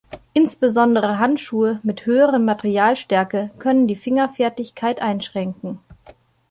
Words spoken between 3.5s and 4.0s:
können die